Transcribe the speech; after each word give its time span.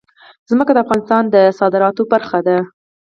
ځمکه 0.49 0.71
د 0.73 0.77
افغانستان 0.83 1.23
د 1.29 1.35
صادراتو 1.59 2.03
برخه 2.13 2.39
ده. 2.47 2.57